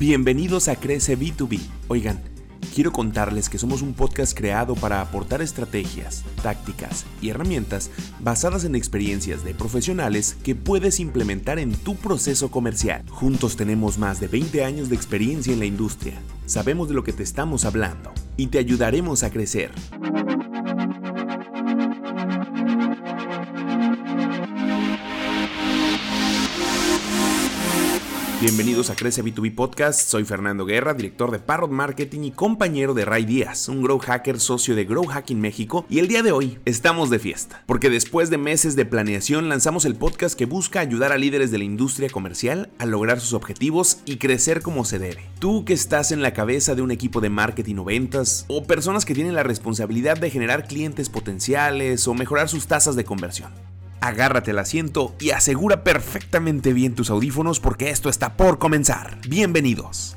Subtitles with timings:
[0.00, 1.60] Bienvenidos a Crece B2B.
[1.88, 2.22] Oigan,
[2.74, 8.76] quiero contarles que somos un podcast creado para aportar estrategias, tácticas y herramientas basadas en
[8.76, 13.04] experiencias de profesionales que puedes implementar en tu proceso comercial.
[13.10, 16.14] Juntos tenemos más de 20 años de experiencia en la industria,
[16.46, 19.70] sabemos de lo que te estamos hablando y te ayudaremos a crecer.
[28.40, 33.04] Bienvenidos a Crece B2B Podcast, soy Fernando Guerra, director de Parrot Marketing y compañero de
[33.04, 35.84] Ray Díaz, un Grow Hacker socio de Grow Hacking México.
[35.90, 39.84] Y el día de hoy estamos de fiesta, porque después de meses de planeación lanzamos
[39.84, 43.98] el podcast que busca ayudar a líderes de la industria comercial a lograr sus objetivos
[44.06, 45.28] y crecer como se debe.
[45.38, 49.04] Tú que estás en la cabeza de un equipo de marketing o ventas, o personas
[49.04, 53.52] que tienen la responsabilidad de generar clientes potenciales o mejorar sus tasas de conversión
[54.00, 59.18] agárrate el asiento y asegura perfectamente bien tus audífonos porque esto está por comenzar.
[59.28, 60.16] Bienvenidos.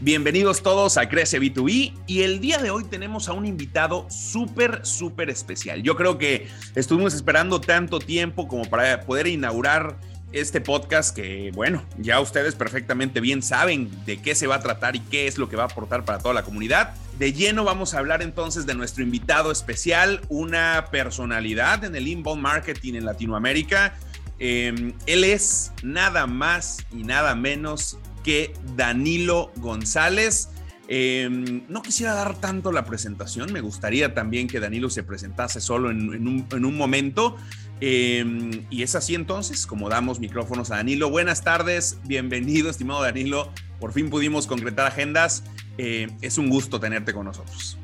[0.00, 4.84] Bienvenidos todos a Crece B2B y el día de hoy tenemos a un invitado súper,
[4.84, 5.82] súper especial.
[5.82, 9.96] Yo creo que estuvimos esperando tanto tiempo como para poder inaugurar
[10.32, 14.96] este podcast que, bueno, ya ustedes perfectamente bien saben de qué se va a tratar
[14.96, 16.94] y qué es lo que va a aportar para toda la comunidad.
[17.18, 22.42] De lleno vamos a hablar entonces de nuestro invitado especial, una personalidad en el inbound
[22.42, 23.94] marketing en Latinoamérica.
[24.38, 30.48] Em, él es nada más y nada menos que Danilo González.
[30.88, 35.90] Em, no quisiera dar tanto la presentación, me gustaría también que Danilo se presentase solo
[35.90, 37.36] en, un, en un, momento.
[37.80, 41.08] Em, y es así entonces, como damos micrófonos a Danilo.
[41.08, 43.50] Buenas tardes, bienvenido, estimado Danilo.
[43.78, 45.44] Por fin pudimos concretar agendas.
[45.84, 47.76] Eh, es un gusto tenerte con nosotros.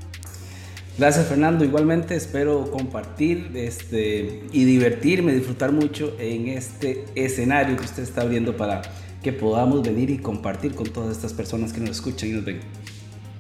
[0.97, 8.05] Gracias Fernando, igualmente espero compartir este, y divertirme, disfrutar mucho en este escenario que usted
[8.05, 8.83] está abriendo para
[9.21, 12.61] que podamos venir y compartir con todas estas personas que nos escuchan y nos ven.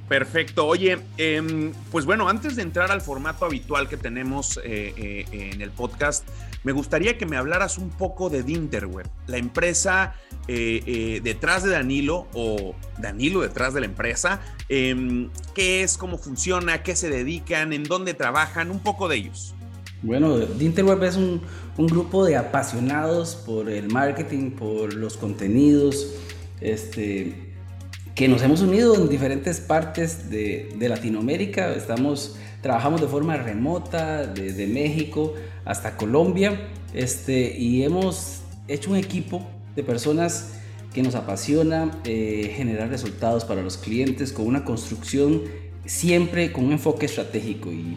[0.08, 0.66] Perfecto.
[0.66, 5.60] Oye, em, pues bueno, antes de entrar al formato habitual que tenemos eh, eh, en
[5.60, 6.26] el podcast,
[6.64, 10.14] me gustaría que me hablaras un poco de Dinterweb, la empresa
[10.48, 14.40] eh, detrás de Danilo o Danilo detrás de la empresa.
[14.70, 18.70] Em, ¿Qué es, cómo funciona, qué se dedican, en dónde trabajan?
[18.70, 19.54] Un poco de ellos.
[20.02, 21.42] Bueno, Dinterweb es un,
[21.76, 26.14] un grupo de apasionados por el marketing, por los contenidos,
[26.60, 27.47] este,
[28.18, 31.72] que nos hemos unido en diferentes partes de, Latinoamérica.
[31.72, 35.34] Estamos, trabajamos de forma remota, desde México
[35.64, 39.46] hasta Colombia, este, y hemos hecho un equipo
[39.76, 40.54] de personas
[40.92, 45.42] que nos apasiona eh, generar resultados para los clientes con una construcción
[45.86, 47.70] siempre con un enfoque estratégico.
[47.70, 47.96] Y,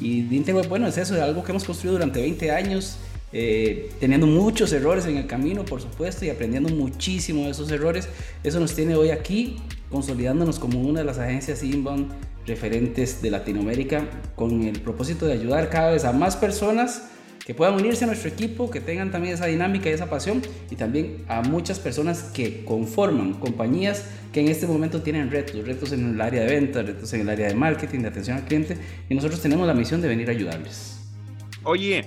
[0.00, 2.98] y bueno, es eso, es algo que hemos construido durante 20 años
[3.32, 8.08] eh, teniendo muchos errores en el camino, por supuesto, y aprendiendo muchísimo de esos errores.
[8.42, 9.56] Eso nos tiene hoy aquí,
[9.90, 12.10] consolidándonos como una de las agencias inbound
[12.46, 17.10] referentes de Latinoamérica, con el propósito de ayudar cada vez a más personas
[17.46, 20.76] que puedan unirse a nuestro equipo, que tengan también esa dinámica y esa pasión, y
[20.76, 26.14] también a muchas personas que conforman compañías que en este momento tienen retos, retos en
[26.14, 28.76] el área de ventas, retos en el área de marketing, de atención al cliente,
[29.08, 31.00] y nosotros tenemos la misión de venir a ayudarles.
[31.64, 32.06] Oye,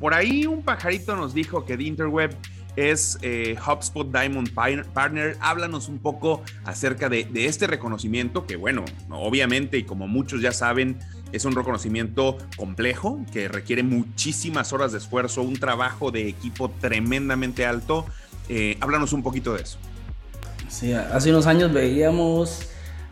[0.00, 2.36] por ahí un pajarito nos dijo que de Interweb
[2.78, 5.36] es eh, HubSpot Diamond Partner.
[5.40, 10.98] Háblanos un poco acerca de, este reconocimiento que, bueno, obviamente y como muchos ya saben,
[11.32, 17.66] es un reconocimiento complejo que requiere muchísimas horas de esfuerzo, un trabajo de equipo tremendamente
[17.66, 18.06] alto.
[18.48, 19.78] Eh, háblanos un poquito de eso.
[20.68, 22.68] Sí, hace unos años veíamos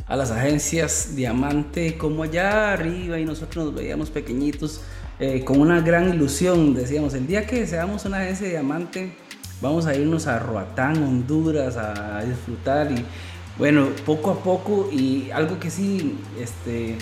[0.07, 4.83] a las agencias Diamante como allá arriba y nosotros nos veíamos pequeñitos
[5.19, 6.75] eh, con una gran ilusión.
[6.75, 9.13] Decíamos, el día que seamos una agencia de diamante,
[9.61, 12.93] vamos a irnos a Roatán, Honduras, a disfrutar.
[12.93, 13.05] Y
[13.59, 16.97] bueno, poco a poco, y algo que sí este,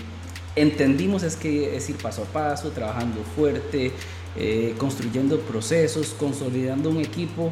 [0.57, 3.91] entendimos es que es ir paso a paso, trabajando fuerte,
[4.37, 7.51] eh, construyendo procesos, consolidando un equipo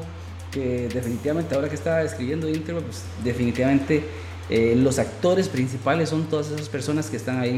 [0.51, 4.05] que definitivamente ahora que estaba escribiendo Inter, pues definitivamente
[4.51, 7.57] eh, los actores principales son todas esas personas que están ahí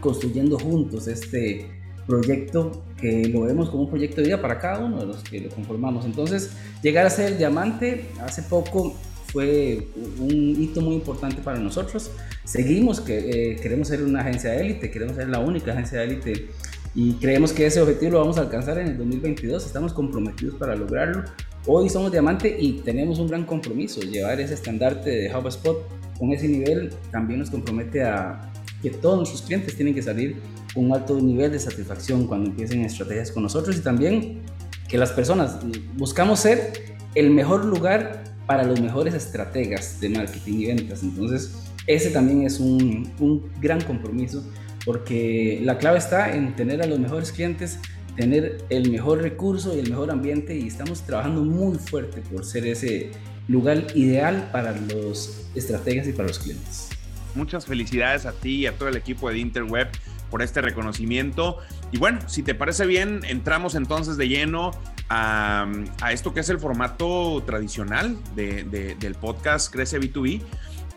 [0.00, 1.68] construyendo juntos este,
[2.06, 5.40] proyecto que lo vemos como un proyecto de vida para cada uno de los que
[5.40, 6.04] lo conformamos.
[6.04, 6.52] Entonces,
[6.82, 8.94] llegar a ser diamante hace poco
[9.26, 9.88] fue
[10.20, 12.10] un hito muy importante para nosotros.
[12.44, 16.04] Seguimos que eh, queremos ser una agencia de élite, queremos ser la única agencia de
[16.04, 16.48] élite
[16.94, 19.66] y creemos que ese objetivo lo vamos a alcanzar en el 2022.
[19.66, 21.24] Estamos comprometidos para lograrlo.
[21.66, 24.00] Hoy somos diamante y tenemos un gran compromiso.
[24.02, 25.78] Llevar ese estandarte de HubSpot
[26.18, 30.36] con ese nivel también nos compromete a que todos nuestros clientes tienen que salir
[30.74, 34.42] un alto nivel de satisfacción cuando empiecen estrategias con nosotros y también
[34.88, 35.58] que las personas
[35.96, 41.02] buscamos ser el mejor lugar para los mejores estrategas de marketing y ventas.
[41.02, 41.54] Entonces,
[41.86, 44.44] ese también es un, un gran compromiso
[44.84, 47.78] porque la clave está en tener a los mejores clientes,
[48.16, 52.66] tener el mejor recurso y el mejor ambiente y estamos trabajando muy fuerte por ser
[52.66, 53.10] ese
[53.48, 56.88] lugar ideal para los estrategas y para los clientes.
[57.34, 59.88] Muchas felicidades a ti y a todo el equipo de Interweb
[60.34, 61.58] por este reconocimiento.
[61.92, 64.72] Y bueno, si te parece bien, entramos entonces de lleno
[65.08, 65.64] a,
[66.10, 70.42] esto que es el formato tradicional del podcast Crece B2B.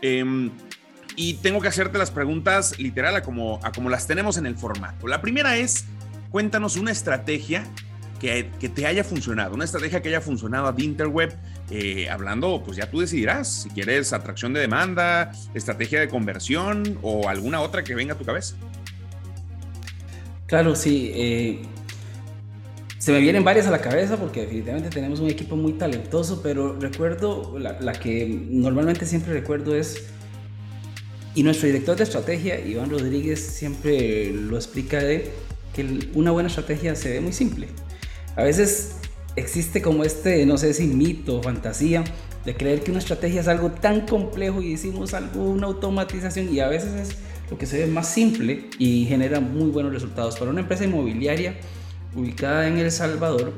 [0.02, 0.50] Em,
[1.14, 5.06] y tengo que hacerte las preguntas literal a como, como las tenemos en el formato.
[5.06, 5.84] La primera es,
[6.32, 7.64] cuéntanos una estrategia
[8.18, 11.32] que, te haya funcionado, una estrategia que haya funcionado a Interweb,
[11.70, 17.28] eh, hablando, pues ya tú decidirás si quieres atracción de demanda, estrategia de conversión o
[17.28, 18.56] alguna otra que venga a tu cabeza.
[20.48, 21.12] Claro, sí.
[21.14, 21.58] Eh,
[22.98, 26.74] se me vienen varias a la cabeza porque definitivamente tenemos un equipo muy talentoso, pero
[26.80, 30.06] recuerdo, la, que normalmente siempre recuerdo es,
[31.34, 35.30] y nuestro director de estrategia, Iván Rodríguez, siempre lo explica de
[35.74, 37.68] que una buena estrategia se ve muy simple.
[38.34, 38.96] A veces
[39.36, 42.04] existe como este, no sé si mito fantasía,
[42.44, 46.60] de creer que una estrategia es algo tan complejo y hicimos algo, una automatización, y
[46.60, 47.16] a veces es
[47.50, 50.38] lo que se ve más simple y genera muy buenos resultados.
[50.38, 51.54] Para una empresa inmobiliaria
[52.14, 53.52] ubicada en El Salvador,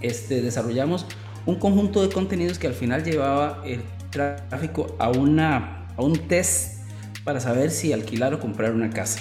[0.00, 1.06] este, desarrollamos
[1.46, 6.78] un conjunto de contenidos que al final llevaba el tráfico a, una, a un test
[7.24, 9.20] para saber si alquilar o comprar una casa.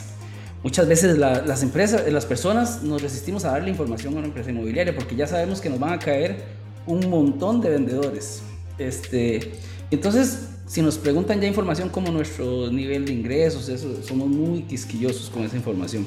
[0.63, 4.95] Muchas veces las empresas, las personas nos resistimos a darle información a una empresa inmobiliaria
[4.95, 6.44] porque ya sabemos que nos van a caer
[6.86, 8.42] un montón de vendedores.
[8.77, 9.53] Este,
[9.91, 15.29] entonces, si nos preguntan ya información como nuestro nivel de ingresos, eso, somos muy quisquillosos
[15.29, 16.06] con esa información.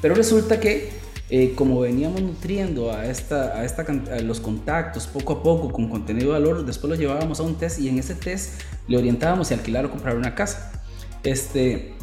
[0.00, 0.90] Pero resulta que
[1.30, 5.88] eh, como veníamos nutriendo a, esta, a, esta, a los contactos poco a poco con
[5.88, 9.48] contenido de valor, después lo llevábamos a un test y en ese test le orientábamos
[9.48, 10.72] si alquilar o comprar una casa.
[11.22, 11.94] Este,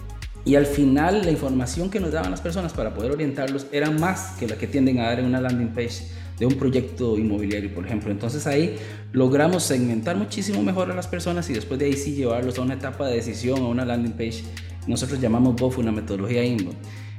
[0.46, 4.32] y al final la información que nos daban las personas para poder orientarlos era más
[4.40, 6.08] que la que tienden a dar en una landing page
[6.40, 8.12] de un proyecto inmobiliario, por ejemplo.
[8.12, 8.78] Entonces ahí
[9.12, 12.76] logramos segmentar muchísimo mejor a las personas y después de ahí sí llevarlos a una
[12.76, 14.44] etapa de decisión, a una landing page.
[14.88, 16.78] Nosotros llamamos BOF, una metodología inbound.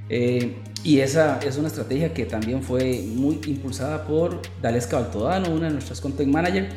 [0.08, 5.66] Eh, y esa es una estrategia que también fue muy impulsada por Daleska Baltodano, una
[5.66, 6.68] de nuestras content manager.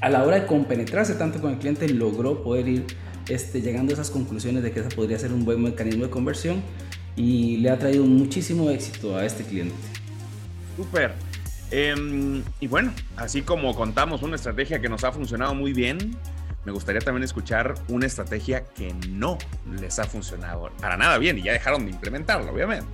[0.00, 2.86] A la hora de compenetrarse tanto con el cliente, logró poder ir
[3.28, 6.62] este, llegando a esas conclusiones de que esa podría ser un buen mecanismo de conversión
[7.16, 9.74] y le ha traído muchísimo éxito a este cliente.
[10.76, 11.29] Súper.
[11.70, 16.16] Em, y bueno, así como contamos una estrategia que nos ha funcionado muy bien,
[16.64, 19.38] me gustaría también escuchar una estrategia que no
[19.80, 22.86] les ha funcionado para nada bien y ya dejaron de implementarla, obviamente.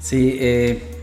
[0.00, 1.00] Sí, eh,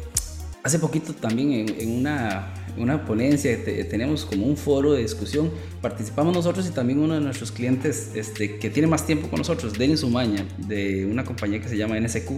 [0.63, 3.57] hace poquito también en, una, una, ponencia
[3.89, 5.51] tenemos como un foro de discusión,
[5.81, 9.73] participamos nosotros y también uno de nuestros clientes este, que tiene más tiempo con nosotros,
[9.73, 12.31] Denis Umaña, de una compañía que se llama NSQ,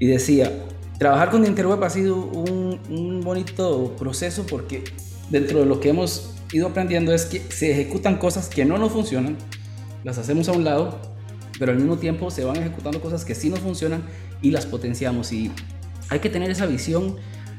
[0.00, 0.52] y decía,
[1.02, 4.84] trabajar con Interweb ha sido un, bonito proceso porque
[5.30, 8.92] dentro de lo que hemos ido aprendiendo es que se ejecutan cosas que no nos
[8.92, 9.36] funcionan,
[10.04, 11.00] las hacemos a un lado,
[11.58, 14.04] pero al mismo tiempo se van ejecutando cosas que sí nos funcionan
[14.42, 15.32] y las potenciamos.
[15.32, 15.50] Y
[16.08, 17.16] hay que tener esa visión,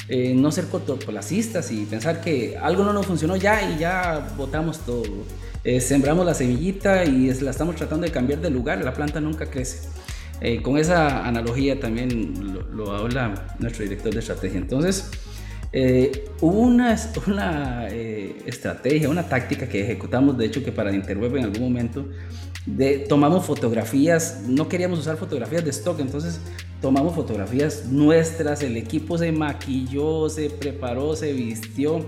[0.08, 4.80] eh, no ser cortoplacistas y pensar que algo no nos funcionó ya y ya botamos
[4.86, 5.04] todo.
[5.66, 9.48] Eh, sembramos la semillita y la estamos tratando de cambiar de lugar, la planta nunca
[9.48, 9.90] crece.
[10.44, 12.34] Eh, con esa analogía también
[12.74, 14.60] lo, habla nuestro director de estrategia.
[14.60, 15.10] Entonces,
[16.42, 16.96] hubo una,
[17.26, 22.06] una estrategia, una táctica que ejecutamos, de hecho que para Interweb en algún momento,
[22.66, 26.40] de, tomamos fotografías, no queríamos usar fotografías de stock, entonces
[26.82, 32.06] tomamos fotografías nuestras, el equipo se maquilló, se preparó, se vistió,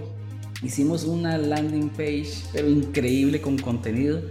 [0.64, 4.22] hicimos una landing page, pero increíble con contenido.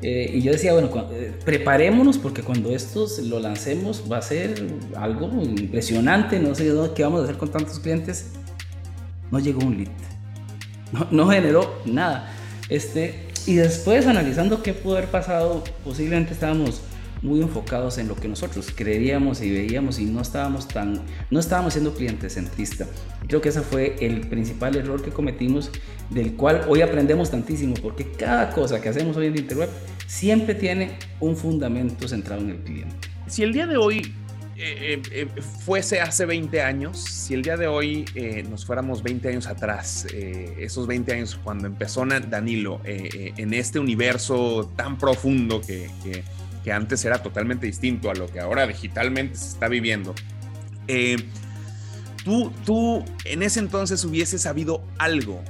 [0.00, 4.64] Eh, y yo decía, bueno, eh, preparémonos porque cuando esto lo lancemos va a ser
[4.96, 8.32] algo impresionante, no sé qué vamos a hacer con tantos clientes.
[9.30, 9.88] No llegó un lead,
[10.92, 12.32] no, no generó nada.
[12.68, 16.82] Este, y después analizando qué pudo haber pasado, posiblemente estábamos
[17.22, 21.72] muy enfocados en lo que nosotros creeríamos y veíamos y no estábamos tan, no estábamos
[21.74, 22.86] siendo cliente centrista.
[23.26, 25.70] Creo que ese fue el principal error que cometimos,
[26.10, 29.68] del cual hoy aprendemos tantísimo, porque cada cosa que hacemos hoy en Interweb
[30.06, 33.08] siempre tiene un fundamento centrado en el cliente.
[33.26, 34.14] Si el día de hoy
[34.60, 38.04] eh, eh, eh, fuese hace 20 años, si el día de hoy
[38.50, 44.98] nos fuéramos 20 años atrás, esos 20 años cuando empezó Danilo en este universo tan
[44.98, 46.24] profundo que, que
[46.62, 50.14] que antes era totalmente distinto a lo que ahora digitalmente se está viviendo.
[50.86, 51.16] Eh,
[52.24, 55.42] tú, tú en ese entonces hubiese sabido algo,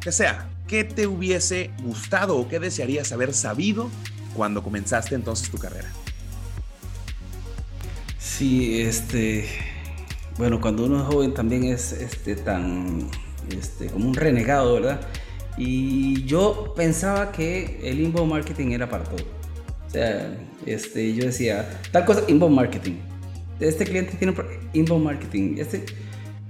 [0.00, 3.90] que sea, ¿qué te hubiese gustado o qué desearías haber sabido
[4.34, 5.88] cuando comenzaste entonces tu carrera?
[8.18, 9.48] Sí, este,
[10.36, 13.10] bueno, cuando uno es joven también es este, tan,
[13.50, 15.00] este, como un renegado, ¿verdad?
[15.56, 19.37] Y yo pensaba que el inbound marketing era para todo.
[19.88, 22.96] O sea, este, yo decía, tal cosa, inbound marketing.
[23.58, 24.34] Este cliente tiene
[24.74, 25.56] inbound marketing.
[25.58, 25.84] Este,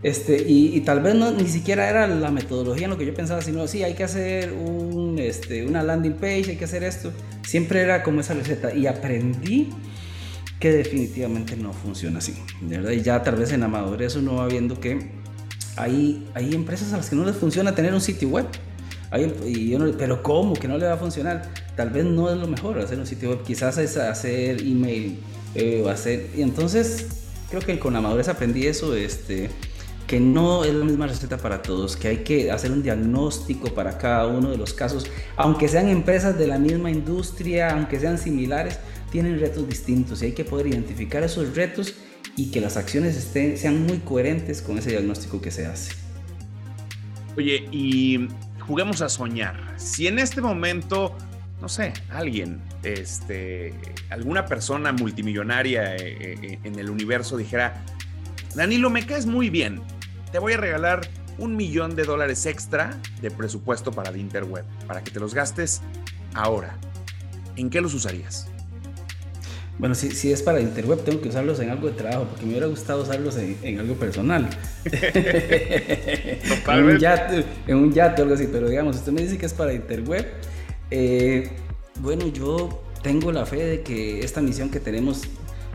[0.03, 3.41] este, y, tal vez no, ni siquiera era la metodología en lo que yo pensaba,
[3.43, 7.13] sino sí, hay que hacer un, este, una landing page, hay que hacer esto.
[7.45, 8.75] Siempre era como esa receta.
[8.75, 9.71] Y aprendí
[10.61, 12.35] que definitivamente no funciona así.
[12.63, 12.91] ¿verdad?
[12.91, 15.11] Y ya tal vez en la madurez uno va viendo que
[15.77, 18.47] hay, hay empresas a las que no les funciona tener un sitio web.
[19.47, 20.55] y pero ¿cómo?
[20.55, 21.43] Que no le va a funcionar.
[21.79, 23.45] Tal vez no es lo mejor hacer un sitio web.
[23.45, 25.21] Quizás es hacer email
[25.55, 26.29] eh, hacer...
[26.37, 27.07] Y entonces
[27.49, 28.97] creo que con la madurez aprendí eso.
[28.97, 29.49] Este,
[30.09, 33.97] que no es la misma receta para todos, que hay que hacer un diagnóstico para
[33.97, 35.07] cada uno de los casos,
[35.37, 38.81] aunque sean empresas de la misma industria, aunque sean similares,
[39.13, 41.95] tienen retos distintos y hay que poder identificar esos retos
[42.35, 45.93] y que las acciones estén, sean muy coherentes con ese diagnóstico que se hace.
[47.37, 48.27] Oye, y
[48.67, 49.75] juguemos a soñar.
[49.77, 51.15] Si en este momento,
[51.61, 53.75] no sé, alguien, este,
[54.11, 57.85] alguna persona multimillonaria eh, eh, en el universo dijera,
[58.55, 59.81] Danilo, me caes muy bien,
[60.31, 61.01] te voy a regalar
[61.39, 65.83] un millón de dólares extra de presupuesto para el Interweb, para que te los gastes
[66.35, 66.77] ahora.
[67.57, 68.49] ¿En qué los usarías?
[69.79, 72.51] Bueno, si, si es para Interweb, tengo que usarlos en algo de trabajo, porque me
[72.51, 74.49] hubiera gustado usarlos en, algo personal.
[74.85, 79.47] en, un yate, en un yate o algo así, pero digamos, usted me dice que
[79.47, 80.27] es para Interweb.
[80.91, 81.51] Eh,
[82.01, 85.23] bueno, yo tengo la fe de que esta misión que tenemos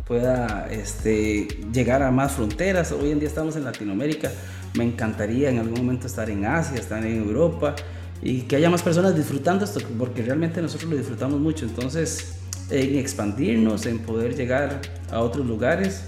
[0.05, 2.91] pueda este, llegar a más fronteras.
[2.91, 4.31] Hoy en día estamos en Latinoamérica,
[4.75, 7.75] me encantaría en algún momento estar en Asia, estar en Europa
[8.21, 11.65] y que haya más personas disfrutando esto, porque realmente nosotros lo disfrutamos mucho.
[11.65, 12.35] Entonces,
[12.69, 16.03] en expandirnos, en poder llegar a otros lugares,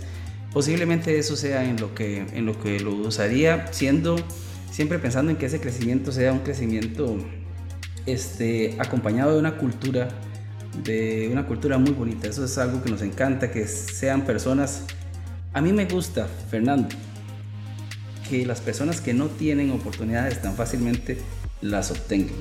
[0.53, 4.15] posiblemente eso sea en lo que, en lo, que lo usaría, siendo
[4.71, 7.17] siempre pensando en que ese crecimiento sea un crecimiento
[8.05, 10.09] este, acompañado de una cultura
[10.83, 12.27] de una cultura muy bonita.
[12.27, 14.83] Eso es algo que nos encanta, que sean personas...
[15.53, 16.89] A mí me gusta, Fernando,
[18.29, 21.17] que las personas que no tienen oportunidades tan fácilmente
[21.61, 22.35] las obtengan.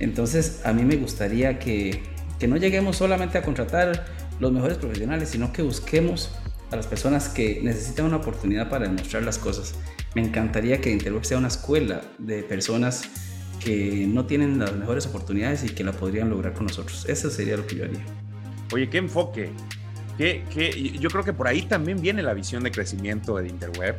[0.00, 2.02] Entonces, a mí me gustaría que,
[2.40, 4.06] que no lleguemos solamente a contratar
[4.40, 6.32] los mejores profesionales, sino que busquemos
[6.72, 9.74] a las personas que necesitan una oportunidad para demostrar las cosas.
[10.14, 13.02] Me encantaría que Interweb sea una escuela de personas
[13.62, 17.04] que no tienen las mejores oportunidades y que la podrían lograr con nosotros.
[17.08, 18.00] Eso sería lo que yo haría.
[18.72, 19.50] Oye, qué enfoque.
[20.16, 20.70] ¿Qué, qué?
[20.98, 23.96] Yo creo que por ahí también viene la visión de crecimiento de Interweb.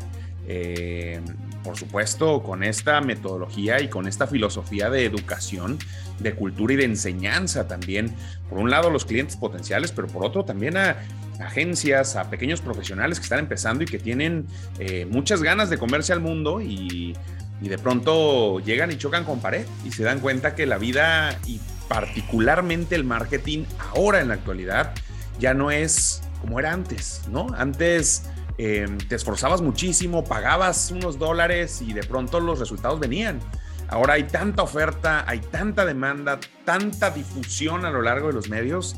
[0.47, 1.21] Eh,
[1.63, 5.77] por supuesto, con esta metodología y con esta filosofía de educación,
[6.19, 8.13] de cultura y de enseñanza también.
[8.49, 10.97] Por un lado, los clientes potenciales, pero por otro también a
[11.39, 14.45] agencias, a pequeños profesionales que están empezando y que tienen
[14.79, 17.15] eh, muchas ganas de comerse al mundo y
[17.61, 21.37] y de pronto llegan y chocan con pared y se dan cuenta que la vida
[21.45, 24.93] y particularmente el marketing ahora en la actualidad
[25.39, 27.47] ya no es como era antes, ¿no?
[27.55, 28.23] Antes
[28.57, 33.39] eh, te esforzabas muchísimo, pagabas unos dólares y de pronto los resultados venían.
[33.87, 38.95] Ahora hay tanta oferta, hay tanta demanda, tanta difusión a lo largo de los medios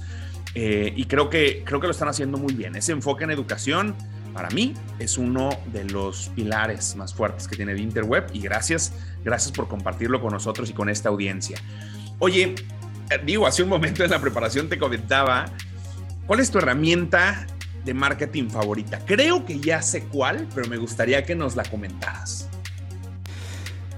[0.56, 2.76] eh, y creo que, creo que lo están haciendo muy bien.
[2.76, 3.96] Ese enfoque en educación
[4.34, 9.52] para mí es uno de los pilares más fuertes que tiene Interweb y gracias, gracias
[9.52, 11.58] por compartirlo con nosotros y con esta audiencia.
[12.20, 12.56] Oye,
[13.10, 15.46] eh, digo, hace un momento en la preparación te comentaba,
[16.26, 17.46] ¿cuál es tu herramienta
[17.86, 19.00] de marketing favorita?
[19.06, 22.50] Creo que ya sé cuál, pero me gustaría que nos la comentaras.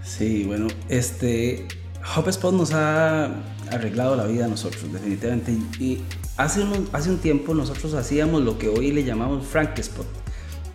[0.03, 1.67] Sí, bueno, este
[2.15, 3.25] HubSpot nos ha
[3.71, 5.51] arreglado la vida a nosotros, definitivamente.
[5.79, 6.01] Y
[6.37, 10.24] hace un, hace un tiempo nosotros hacíamos lo que hoy le llamamos Frankspot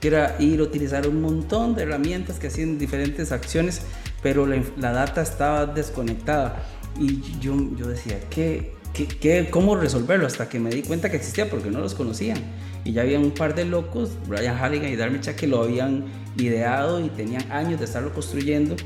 [0.01, 3.83] que era ir a utilizar un montón de herramientas que hacían diferentes acciones,
[4.23, 6.63] pero la, data estaba desconectada.
[6.99, 10.27] Y yo, yo decía, ¿qué, qué, cómo resolverlo?
[10.27, 12.39] Hasta que me di cuenta que existía porque no los conocían.
[12.85, 17.05] Y ya había un par de locos, Brian Halligan y Darby que lo habían ideado
[17.05, 18.77] y tenían años de estarlo construyendo.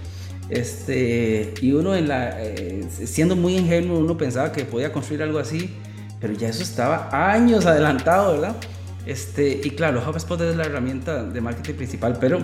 [0.50, 5.38] Este, y uno en la, eh, siendo muy ingenuo, uno pensaba que podía construir algo
[5.38, 5.71] así,
[6.21, 8.56] pero ya eso estaba años adelantado, ¿verdad?
[9.06, 12.38] Este, y claro, HubSpot es la herramienta de marketing principal, pero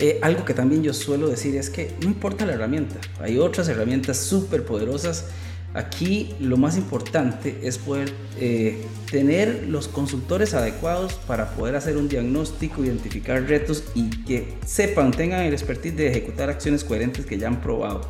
[0.00, 3.68] eh, algo que también yo suelo decir es que no importa la herramienta, hay otras
[3.68, 5.26] herramientas súper poderosas.
[5.74, 12.08] Aquí lo más importante es poder eh, tener los consultores adecuados para poder hacer un
[12.08, 17.48] diagnóstico, identificar retos y que sepan, tengan el expertise de ejecutar acciones coherentes que ya
[17.48, 18.00] han probado.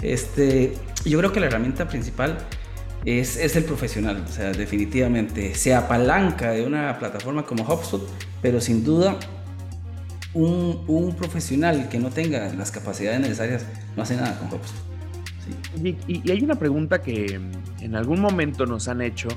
[0.00, 0.74] Este,
[1.04, 2.38] yo creo que la herramienta principal
[3.04, 8.08] es, es, el profesional, o sea, definitivamente se apalanca de una plataforma como HubSpot,
[8.40, 9.18] pero sin duda
[10.34, 13.66] un, un, profesional que no tenga las capacidades necesarias
[13.96, 14.92] no hace nada con HubSpot.
[15.82, 17.40] Y, y, hay una pregunta que
[17.80, 19.28] en algún momento nos han hecho,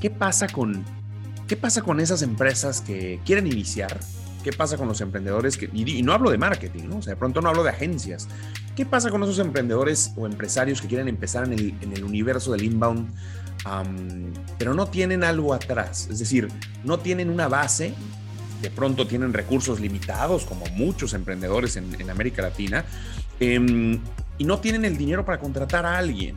[0.00, 0.82] ¿qué pasa con,
[1.46, 4.00] qué pasa con esas empresas que quieren iniciar?
[4.42, 5.58] ¿Qué pasa con los emprendedores?
[5.72, 6.88] Y, no hablo de marketing.
[6.90, 8.28] O sea, de pronto no hablo de agencias.
[8.74, 13.10] ¿Qué pasa con esos emprendedores o empresarios que quieren empezar en el, universo del inbound,
[13.66, 16.08] um, pero no tienen algo atrás?
[16.10, 16.48] Es decir,
[16.84, 17.94] no tienen una base,
[18.62, 22.84] de pronto tienen recursos limitados, como muchos emprendedores en, en América Latina,
[23.40, 23.98] eh,
[24.38, 26.36] y no tienen el dinero para contratar a alguien.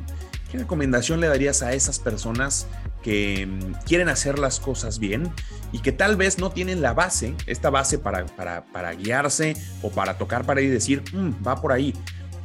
[0.53, 2.67] ¿Qué recomendación le darías a esas personas
[3.01, 5.31] que mm, quieren hacer las cosas bien
[5.71, 9.89] y que tal vez no tienen la base, esta base para, para, para guiarse o
[9.89, 11.95] para tocar para ir y decir, mm, va por ahí?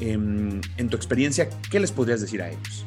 [0.00, 2.86] en tu experiencia, ¿qué les podrías decir a ellos?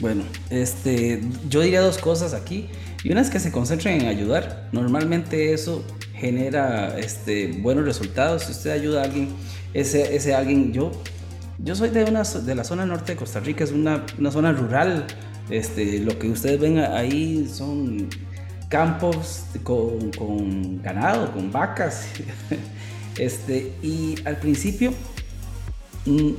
[0.00, 2.70] Bueno, este, yo diría dos cosas aquí.
[3.04, 4.70] Y una es que se concentren en ayudar.
[4.72, 8.44] Normalmente eso genera este, buenos resultados.
[8.44, 9.28] Si usted ayuda a alguien,
[9.74, 10.92] ese, ese alguien, yo,
[11.58, 14.52] yo soy de, una, de la zona norte de Costa Rica, es una, una zona
[14.52, 15.06] rural.
[15.50, 18.08] Este, lo que ustedes ven ahí son
[18.68, 22.06] campos con, con ganado, con vacas.
[23.18, 24.92] Este, y al principio
[26.08, 26.32] Mm,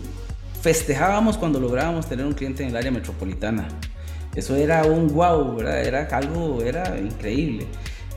[0.61, 3.67] festejábamos cuando lográbamos tener un cliente en el área metropolitana.
[4.35, 7.67] Eso era un wow, era algo, era increíble.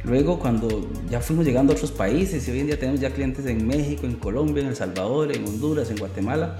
[0.04, 3.46] Luego cuando ya fuimos llegando a otros países y hoy en día tenemos ya clientes
[3.46, 6.58] en México, en Colombia, en El Salvador, en Honduras, en Guatemala,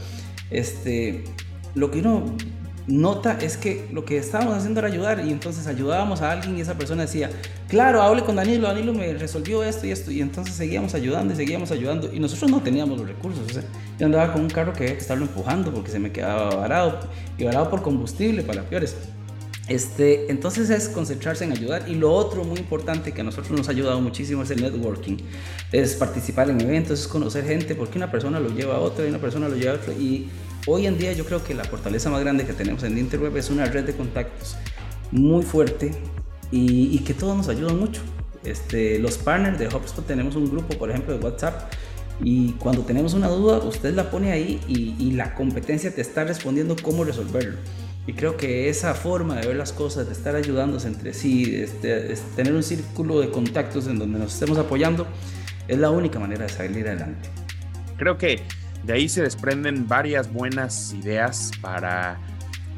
[0.52, 1.24] este,
[1.74, 2.24] lo que uno
[2.86, 6.60] nota es que lo que estábamos haciendo era ayudar y entonces ayudábamos a alguien y
[6.60, 7.30] esa persona decía,
[7.68, 11.36] claro, hable con Danilo, Danilo me resolvió esto y esto y entonces seguíamos ayudando y
[11.36, 13.42] seguíamos ayudando y nosotros no teníamos los recursos,
[13.98, 17.00] yo andaba con un carro que había que estarlo empujando porque se me quedaba varado
[17.38, 18.96] y varado por combustible para peores.
[19.68, 23.68] Este, entonces es concentrarse en ayudar y lo otro muy importante que a nosotros nos
[23.68, 25.18] ha ayudado muchísimo es el networking,
[25.70, 29.08] es participar en eventos, es conocer gente porque una persona lo lleva a otra y
[29.08, 30.28] una persona lo lleva a otra y
[30.66, 33.50] Hoy en día yo creo que la fortaleza más grande que tenemos en Interweb es
[33.50, 34.56] una red de contactos
[35.10, 35.90] muy fuerte
[36.52, 38.00] y, que todos nos ayudan mucho.
[38.44, 41.72] Este, los partners de HubSpot tenemos un grupo, por ejemplo, de WhatsApp
[42.22, 46.76] y cuando tenemos una duda, usted la pone ahí y, la competencia te está respondiendo
[46.80, 47.58] cómo resolverlo.
[48.06, 52.14] Y creo que esa forma de ver las cosas, de estar ayudándose entre sí, este,
[52.36, 55.06] tener un círculo de contactos en donde nos estemos apoyando,
[55.66, 57.28] es la única manera de salir adelante.
[57.96, 58.42] Creo que
[58.84, 62.18] de ahí se desprenden varias buenas ideas para,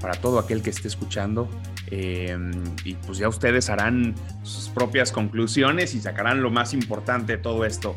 [0.00, 1.48] para todo aquel que esté escuchando.
[1.90, 2.36] Eh,
[2.84, 7.64] y pues ya ustedes harán sus propias conclusiones y sacarán lo más importante de todo
[7.64, 7.96] esto.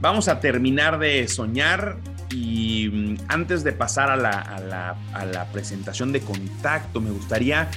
[0.00, 1.98] Vamos a terminar de soñar
[2.30, 7.68] y mm, antes de pasar a la, a la, presentación de contacto, me gustaría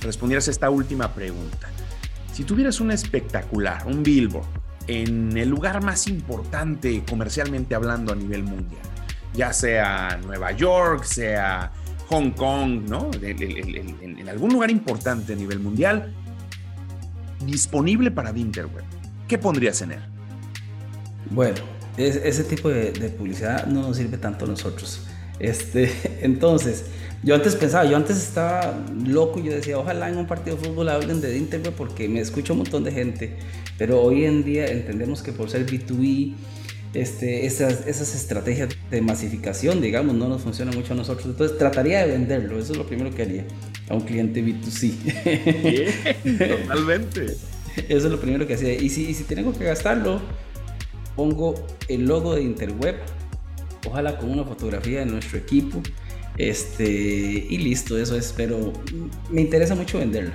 [0.00, 1.68] respondieras esta última pregunta.
[2.32, 4.46] Si tuvieras un espectacular, un billboard,
[4.86, 8.82] en el lugar más importante comercialmente hablando a nivel mundial,
[9.36, 11.70] ya sea Nueva York, sea
[12.08, 13.10] Hong Kong, ¿no?
[13.22, 16.12] En, algún lugar importante a nivel mundial,
[17.44, 18.84] disponible para Dinterweb.
[19.28, 20.00] ¿Qué pondrías en él?
[21.30, 21.58] Bueno,
[21.96, 25.06] ese tipo de, publicidad no nos sirve tanto a nosotros.
[25.38, 26.86] Este, entonces,
[27.22, 30.64] yo antes pensaba, yo antes estaba loco y yo decía, ojalá en un partido de
[30.64, 33.36] fútbol hablen de Dinterweb porque me escucha un montón de gente,
[33.78, 36.34] pero hoy en día entendemos que por ser B2B,
[37.00, 41.26] este, esas, esas estrategias de masificación, digamos, no nos funcionan mucho a nosotros.
[41.26, 43.44] Entonces trataría de venderlo, eso es lo primero que haría
[43.88, 44.94] a un cliente B2C.
[46.66, 47.24] totalmente.
[47.88, 48.72] Eso es lo primero que hacía.
[48.72, 50.22] Y si, si tengo que gastarlo,
[51.14, 51.54] pongo
[51.88, 52.96] el logo de Interweb,
[53.86, 55.82] ojalá con una fotografía de nuestro equipo.
[56.38, 58.32] Este, y listo, eso es.
[58.34, 58.72] Pero
[59.30, 60.32] me interesa mucho venderlo.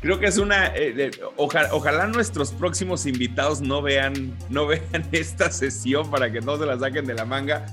[0.00, 0.72] Creo que es una.
[0.74, 6.66] Eh, ojalá nuestros próximos invitados no vean, no vean esta sesión para que no se
[6.66, 7.66] la saquen de la manga.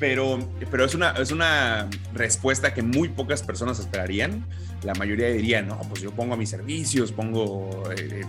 [0.00, 0.38] Pero,
[0.70, 4.46] pero es, una, es una respuesta que muy pocas personas esperarían.
[4.84, 8.24] La mayoría diría, no, pues yo pongo mis servicios, pongo eh,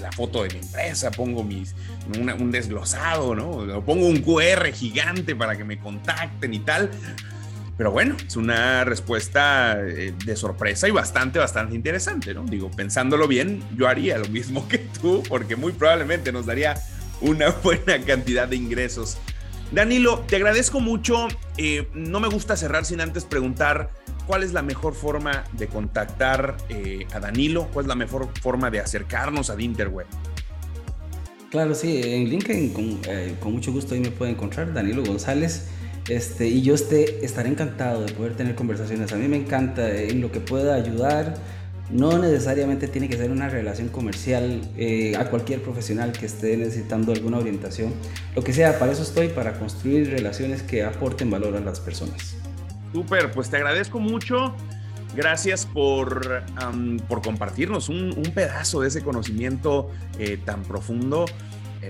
[0.00, 1.74] la, foto de mi empresa, pongo mis,
[2.18, 3.50] un desglosado, ¿no?
[3.50, 6.90] O pongo un QR gigante para que me contacten y tal.
[7.76, 12.44] Pero bueno, es una respuesta eh, de sorpresa y bastante, bastante interesante, ¿no?
[12.44, 16.74] Digo, pensándolo bien, yo haría lo mismo que tú, porque muy probablemente nos daría
[17.20, 19.16] una buena cantidad de ingresos.
[19.70, 21.28] Danilo, te agradezco mucho.
[21.56, 23.90] Eh, no me gusta cerrar sin antes preguntar
[24.26, 28.70] cuál es la mejor forma de contactar eh, a Danilo, cuál es la mejor forma
[28.70, 30.06] de acercarnos a Dinterweb.
[31.50, 33.00] Claro, sí, en LinkedIn con,
[33.40, 35.68] con mucho gusto ahí me puede encontrar Danilo González.
[36.08, 39.12] Este, y yo esté, estaré encantado de poder tener conversaciones.
[39.12, 41.34] A mí me encanta en lo que pueda ayudar.
[41.90, 47.12] No necesariamente tiene que ser una relación comercial eh, a cualquier profesional que esté necesitando
[47.12, 47.92] alguna orientación.
[48.34, 52.36] Lo que sea, para eso estoy, para construir relaciones que aporten valor a las personas.
[52.92, 54.54] Súper, pues te agradezco mucho.
[55.14, 56.42] Gracias por,
[57.06, 61.26] por compartirnos un, pedazo de ese conocimiento eh, tan profundo.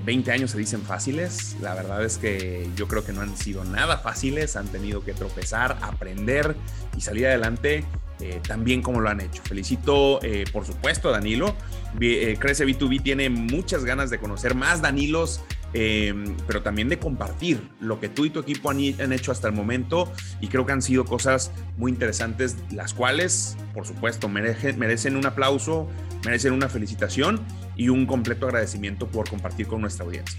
[0.05, 3.37] 20 eh, años se dicen fáciles, la verdad es que yo creo que no han
[3.37, 6.57] sido nada fáciles, han tenido que tropezar, aprender
[6.97, 7.85] y salir adelante
[8.21, 9.43] eh, tan bien como lo han hecho.
[9.43, 10.21] Felicito,
[10.53, 11.57] por supuesto, a Danilo.
[11.99, 15.41] Crece B2B tiene muchas ganas de conocer más Danilos
[15.75, 19.55] Em, pero también de compartir lo que tú y tu equipo han, hecho hasta el
[19.55, 25.25] momento y creo que han sido cosas muy interesantes, las cuales, por supuesto, merecen un
[25.25, 25.89] aplauso,
[26.25, 27.41] merecen una felicitación
[27.75, 30.39] y un completo agradecimiento por compartir con nuestra audiencia.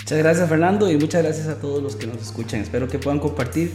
[0.00, 2.60] Muchas gracias Fernando y muchas gracias a todos los que nos escuchan.
[2.60, 3.72] Espero que puedan compartir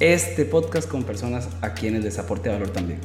[0.00, 3.00] este podcast con personas a quienes les aporte valor también.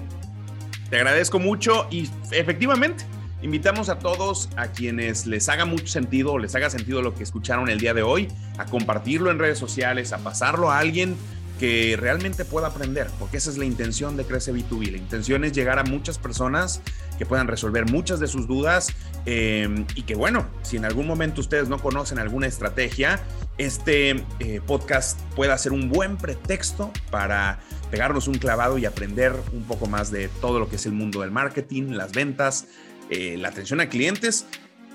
[0.89, 3.03] Te agradezco mucho y efectivamente
[3.41, 7.23] Invitamos a todos a quienes les haga mucho sentido o les haga sentido lo que
[7.23, 8.27] escucharon el día de hoy,
[8.59, 11.15] a compartirlo en redes sociales, a pasarlo a alguien
[11.59, 14.91] que realmente pueda aprender, porque esa es la intención de Crece B2B.
[14.91, 16.81] La intención es llegar a muchas personas
[17.17, 18.93] que puedan resolver muchas de sus dudas
[19.25, 23.21] em, y que bueno, si en algún momento ustedes no conocen alguna estrategia,
[23.59, 27.59] este eh, podcast pueda ser un buen pretexto para
[27.91, 31.21] pegarnos un clavado y aprender un poco más de todo lo que es el mundo
[31.21, 32.67] del marketing, las ventas,
[33.11, 34.45] eh, la atención a clientes,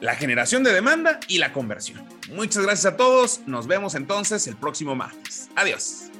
[0.00, 2.02] la generación de demanda y la conversión.
[2.34, 3.40] Muchas gracias a todos.
[3.46, 5.48] Nos vemos entonces el próximo martes.
[5.54, 6.10] Adiós.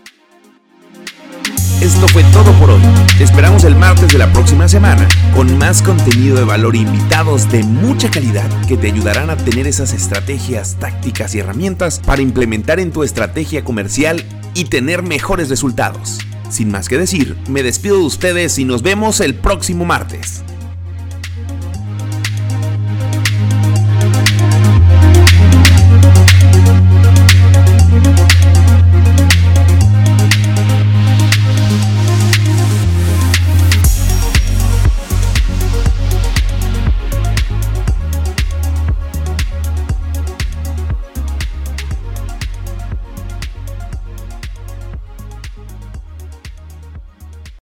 [1.80, 2.80] Esto fue todo por hoy.
[3.18, 7.50] Te esperamos el martes de la próxima semana con más contenido de valor e invitados
[7.50, 12.80] de mucha calidad que te ayudarán a tener esas estrategias, tácticas y herramientas para implementar
[12.80, 16.18] en tu estrategia comercial y tener mejores resultados.
[16.50, 20.42] Sin más que decir, me despido de ustedes y nos vemos el próximo martes.